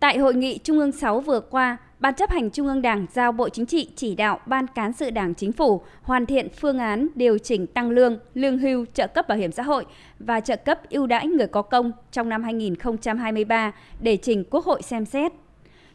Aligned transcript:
Tại 0.00 0.18
hội 0.18 0.34
nghị 0.34 0.58
Trung 0.58 0.78
ương 0.78 0.92
6 0.92 1.20
vừa 1.20 1.40
qua, 1.40 1.76
Ban 1.98 2.14
chấp 2.14 2.30
hành 2.30 2.50
Trung 2.50 2.66
ương 2.66 2.82
Đảng 2.82 3.06
giao 3.12 3.32
Bộ 3.32 3.48
Chính 3.48 3.66
trị 3.66 3.88
chỉ 3.96 4.14
đạo 4.14 4.40
Ban 4.46 4.66
cán 4.66 4.92
sự 4.92 5.10
Đảng 5.10 5.34
Chính 5.34 5.52
phủ 5.52 5.82
hoàn 6.02 6.26
thiện 6.26 6.48
phương 6.48 6.78
án 6.78 7.08
điều 7.14 7.38
chỉnh 7.38 7.66
tăng 7.66 7.90
lương, 7.90 8.18
lương 8.34 8.58
hưu, 8.58 8.84
trợ 8.94 9.06
cấp 9.06 9.28
bảo 9.28 9.38
hiểm 9.38 9.52
xã 9.52 9.62
hội 9.62 9.86
và 10.18 10.40
trợ 10.40 10.56
cấp 10.56 10.80
ưu 10.90 11.06
đãi 11.06 11.26
người 11.26 11.46
có 11.46 11.62
công 11.62 11.92
trong 12.12 12.28
năm 12.28 12.42
2023 12.42 13.72
để 14.00 14.16
trình 14.16 14.44
Quốc 14.50 14.64
hội 14.64 14.82
xem 14.82 15.04
xét. 15.04 15.32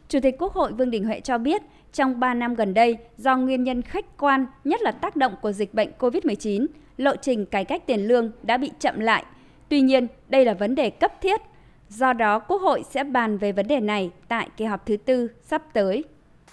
Chủ 0.08 0.18
tịch 0.22 0.34
Quốc 0.38 0.52
hội 0.52 0.72
Vương 0.72 0.90
Đình 0.90 1.04
Huệ 1.04 1.20
cho 1.20 1.38
biết, 1.38 1.62
trong 1.92 2.20
3 2.20 2.34
năm 2.34 2.54
gần 2.54 2.74
đây, 2.74 2.96
do 3.16 3.36
nguyên 3.36 3.64
nhân 3.64 3.82
khách 3.82 4.16
quan, 4.18 4.46
nhất 4.64 4.82
là 4.82 4.90
tác 4.90 5.16
động 5.16 5.34
của 5.42 5.52
dịch 5.52 5.74
bệnh 5.74 5.90
COVID-19, 5.98 6.66
lộ 6.96 7.16
trình 7.16 7.46
cải 7.46 7.64
cách 7.64 7.86
tiền 7.86 8.08
lương 8.08 8.30
đã 8.42 8.56
bị 8.56 8.70
chậm 8.78 9.00
lại. 9.00 9.24
Tuy 9.68 9.80
nhiên, 9.80 10.06
đây 10.28 10.44
là 10.44 10.54
vấn 10.54 10.74
đề 10.74 10.90
cấp 10.90 11.12
thiết 11.22 11.40
Do 11.90 12.12
đó, 12.12 12.38
Quốc 12.38 12.62
hội 12.62 12.82
sẽ 12.90 13.04
bàn 13.04 13.38
về 13.38 13.52
vấn 13.52 13.68
đề 13.68 13.80
này 13.80 14.10
tại 14.28 14.48
kỳ 14.56 14.64
họp 14.64 14.86
thứ 14.86 14.96
tư 14.96 15.28
sắp 15.46 15.62
tới. 15.72 16.04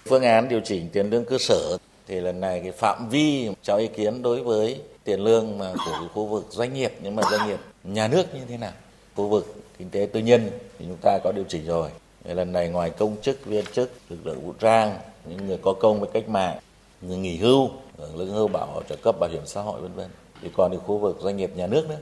Phương 0.04 0.22
án 0.22 0.48
điều 0.48 0.60
chỉnh 0.60 0.88
tiền 0.92 1.10
lương 1.10 1.24
cơ 1.24 1.38
sở 1.38 1.76
thì 2.06 2.20
lần 2.20 2.40
này 2.40 2.60
cái 2.60 2.72
phạm 2.72 3.08
vi 3.10 3.50
cho 3.62 3.76
ý 3.76 3.86
kiến 3.86 4.22
đối 4.22 4.42
với 4.42 4.80
tiền 5.04 5.20
lương 5.20 5.58
mà 5.58 5.72
của 5.74 6.08
khu 6.14 6.26
vực 6.26 6.46
doanh 6.50 6.74
nghiệp 6.74 6.92
nhưng 7.02 7.16
mà 7.16 7.22
doanh 7.30 7.48
nghiệp 7.48 7.58
nhà 7.84 8.08
nước 8.08 8.34
như 8.34 8.40
thế 8.48 8.56
nào? 8.56 8.72
Khu 9.16 9.28
vực 9.28 9.54
kinh 9.78 9.90
tế 9.90 10.08
tư 10.12 10.20
nhân 10.20 10.50
thì 10.78 10.84
chúng 10.88 10.96
ta 11.02 11.18
có 11.24 11.32
điều 11.32 11.44
chỉnh 11.48 11.66
rồi. 11.66 11.90
Lần 12.24 12.52
này 12.52 12.68
ngoài 12.68 12.90
công 12.90 13.16
chức 13.22 13.46
viên 13.46 13.64
chức 13.72 13.90
lực 14.08 14.26
lượng 14.26 14.40
vũ 14.40 14.52
trang 14.52 14.94
những 15.24 15.46
người 15.46 15.58
có 15.62 15.72
công 15.72 16.00
với 16.00 16.08
cách 16.12 16.28
mạng 16.28 16.58
người 17.02 17.16
nghỉ 17.16 17.36
hưu 17.36 17.70
lương 18.14 18.28
hưu 18.28 18.48
bảo 18.48 18.82
trợ 18.88 18.96
cấp 19.02 19.16
bảo 19.20 19.30
hiểm 19.30 19.42
xã 19.46 19.60
hội 19.60 19.80
vân 19.80 19.92
vân. 19.92 20.08
Thì 20.42 20.48
còn 20.56 20.70
thì 20.70 20.78
khu 20.86 20.98
vực 20.98 21.18
doanh 21.20 21.36
nghiệp 21.36 21.50
nhà 21.56 21.66
nước 21.66 21.88
nữa. 21.88 21.98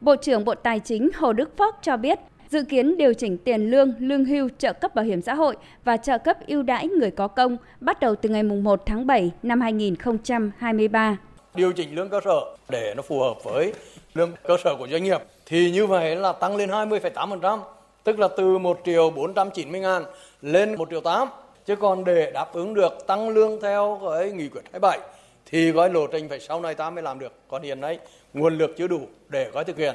Bộ 0.00 0.16
trưởng 0.16 0.44
Bộ 0.44 0.54
Tài 0.54 0.80
chính 0.80 1.10
Hồ 1.14 1.32
Đức 1.32 1.50
Phước 1.58 1.74
cho 1.82 1.96
biết 1.96 2.18
dự 2.50 2.62
kiến 2.62 2.96
điều 2.96 3.14
chỉnh 3.14 3.38
tiền 3.38 3.70
lương, 3.70 3.94
lương 3.98 4.24
hưu, 4.24 4.48
trợ 4.58 4.72
cấp 4.72 4.94
bảo 4.94 5.04
hiểm 5.04 5.22
xã 5.22 5.34
hội 5.34 5.56
và 5.84 5.96
trợ 5.96 6.18
cấp 6.18 6.36
ưu 6.46 6.62
đãi 6.62 6.88
người 6.88 7.10
có 7.10 7.28
công 7.28 7.56
bắt 7.80 8.00
đầu 8.00 8.14
từ 8.14 8.28
ngày 8.28 8.42
1 8.42 8.82
tháng 8.86 9.06
7 9.06 9.30
năm 9.42 9.60
2023. 9.60 11.16
Điều 11.54 11.72
chỉnh 11.72 11.94
lương 11.94 12.08
cơ 12.08 12.20
sở 12.24 12.40
để 12.68 12.94
nó 12.96 13.02
phù 13.02 13.20
hợp 13.20 13.44
với 13.44 13.72
lương 14.14 14.32
cơ 14.42 14.56
sở 14.64 14.74
của 14.78 14.88
doanh 14.88 15.04
nghiệp 15.04 15.20
thì 15.46 15.70
như 15.70 15.86
vậy 15.86 16.16
là 16.16 16.32
tăng 16.32 16.56
lên 16.56 16.70
20,8%, 16.70 17.58
tức 18.04 18.18
là 18.18 18.28
từ 18.36 18.58
1 18.58 18.80
triệu 18.84 19.10
490 19.10 19.80
ngàn 19.80 20.04
lên 20.42 20.74
1 20.74 20.90
triệu 20.90 21.00
8. 21.00 21.28
Chứ 21.66 21.76
còn 21.76 22.04
để 22.04 22.30
đáp 22.34 22.52
ứng 22.52 22.74
được 22.74 23.06
tăng 23.06 23.28
lương 23.28 23.60
theo 23.62 24.00
cái 24.10 24.30
nghị 24.30 24.48
quyết 24.48 24.62
27 24.72 24.98
thì 25.46 25.70
gói 25.70 25.90
lộ 25.90 26.06
trình 26.06 26.28
phải 26.28 26.40
sau 26.40 26.60
này 26.60 26.74
ta 26.74 26.90
mới 26.90 27.02
làm 27.02 27.18
được. 27.18 27.32
Còn 27.48 27.62
hiện 27.62 27.80
nay 27.80 27.98
nguồn 28.34 28.58
lực 28.58 28.70
chưa 28.78 28.86
đủ 28.86 29.00
để 29.28 29.50
gói 29.52 29.64
thực 29.64 29.76
hiện. 29.76 29.94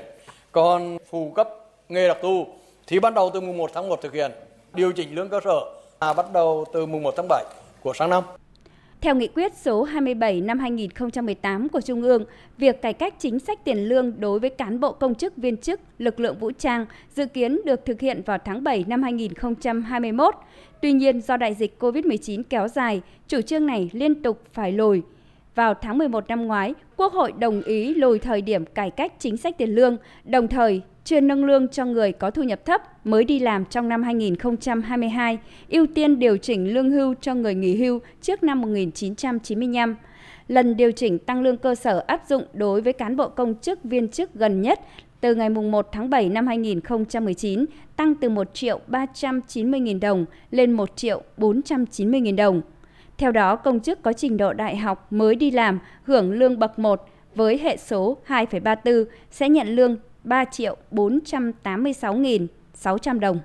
Còn 0.51 0.97
phụ 1.09 1.31
cấp 1.35 1.49
nghề 1.89 2.07
đặc 2.07 2.17
thù 2.21 2.47
thì 2.87 2.99
bắt 2.99 3.13
đầu 3.13 3.31
từ 3.33 3.41
mùng 3.41 3.57
1 3.57 3.71
tháng 3.73 3.89
1 3.89 4.01
thực 4.01 4.13
hiện 4.13 4.31
điều 4.73 4.91
chỉnh 4.91 5.15
lương 5.15 5.29
cơ 5.29 5.39
sở 5.43 5.59
à, 5.99 6.13
bắt 6.13 6.25
đầu 6.33 6.65
từ 6.73 6.85
mùng 6.85 7.03
1 7.03 7.13
tháng 7.17 7.27
7 7.29 7.45
của 7.81 7.93
sáng 7.93 8.09
năm. 8.09 8.23
Theo 9.01 9.15
nghị 9.15 9.27
quyết 9.27 9.53
số 9.55 9.83
27 9.83 10.41
năm 10.41 10.59
2018 10.59 11.69
của 11.69 11.81
Trung 11.81 12.01
ương, 12.01 12.25
việc 12.57 12.81
cải 12.81 12.93
cách 12.93 13.13
chính 13.19 13.39
sách 13.39 13.65
tiền 13.65 13.77
lương 13.77 14.19
đối 14.19 14.39
với 14.39 14.49
cán 14.49 14.79
bộ 14.79 14.91
công 14.91 15.15
chức 15.15 15.37
viên 15.37 15.57
chức, 15.57 15.79
lực 15.97 16.19
lượng 16.19 16.37
vũ 16.39 16.51
trang 16.51 16.85
dự 17.15 17.25
kiến 17.25 17.61
được 17.65 17.85
thực 17.85 17.99
hiện 17.99 18.21
vào 18.25 18.37
tháng 18.45 18.63
7 18.63 18.85
năm 18.87 19.03
2021. 19.03 20.35
Tuy 20.81 20.91
nhiên, 20.91 21.21
do 21.21 21.37
đại 21.37 21.53
dịch 21.53 21.75
COVID-19 21.79 22.43
kéo 22.49 22.67
dài, 22.67 23.01
chủ 23.27 23.41
trương 23.41 23.65
này 23.65 23.89
liên 23.93 24.21
tục 24.21 24.41
phải 24.53 24.71
lùi. 24.71 25.01
Vào 25.55 25.73
tháng 25.73 25.97
11 25.97 26.27
năm 26.27 26.47
ngoái, 26.47 26.73
Quốc 26.97 27.13
hội 27.13 27.31
đồng 27.39 27.61
ý 27.61 27.93
lùi 27.93 28.19
thời 28.19 28.41
điểm 28.41 28.65
cải 28.65 28.91
cách 28.91 29.13
chính 29.19 29.37
sách 29.37 29.57
tiền 29.57 29.69
lương, 29.69 29.97
đồng 30.23 30.47
thời 30.47 30.81
chưa 31.03 31.19
nâng 31.19 31.45
lương 31.45 31.67
cho 31.67 31.85
người 31.85 32.11
có 32.11 32.31
thu 32.31 32.43
nhập 32.43 32.65
thấp 32.65 33.07
mới 33.07 33.23
đi 33.23 33.39
làm 33.39 33.65
trong 33.65 33.89
năm 33.89 34.03
2022, 34.03 35.37
ưu 35.69 35.87
tiên 35.95 36.19
điều 36.19 36.37
chỉnh 36.37 36.73
lương 36.73 36.91
hưu 36.91 37.13
cho 37.21 37.33
người 37.33 37.55
nghỉ 37.55 37.75
hưu 37.75 37.99
trước 38.21 38.43
năm 38.43 38.61
1995. 38.61 39.95
Lần 40.47 40.77
điều 40.77 40.91
chỉnh 40.91 41.19
tăng 41.19 41.41
lương 41.41 41.57
cơ 41.57 41.75
sở 41.75 42.03
áp 42.07 42.21
dụng 42.29 42.43
đối 42.53 42.81
với 42.81 42.93
cán 42.93 43.15
bộ 43.17 43.29
công 43.29 43.55
chức 43.55 43.83
viên 43.83 44.07
chức 44.07 44.33
gần 44.33 44.61
nhất 44.61 44.79
từ 45.21 45.35
ngày 45.35 45.49
1 45.49 45.87
tháng 45.91 46.09
7 46.09 46.29
năm 46.29 46.47
2019 46.47 47.65
tăng 47.95 48.15
từ 48.15 48.29
1 48.29 48.53
triệu 48.53 48.79
390 48.87 49.79
nghìn 49.79 49.99
đồng 49.99 50.25
lên 50.51 50.71
1 50.71 50.97
triệu 50.97 51.21
490 51.37 52.19
nghìn 52.19 52.35
đồng. 52.35 52.61
Theo 53.17 53.31
đó, 53.31 53.55
công 53.55 53.79
chức 53.79 54.01
có 54.01 54.13
trình 54.13 54.37
độ 54.37 54.53
đại 54.53 54.77
học 54.77 55.13
mới 55.13 55.35
đi 55.35 55.51
làm 55.51 55.79
hưởng 56.03 56.31
lương 56.31 56.59
bậc 56.59 56.79
1 56.79 57.09
với 57.35 57.57
hệ 57.57 57.77
số 57.77 58.17
2,34 58.27 59.05
sẽ 59.31 59.49
nhận 59.49 59.67
lương 59.67 59.97
3 60.23 60.45
triệu 60.45 60.77
486.600 60.91 63.19
đồng. 63.19 63.39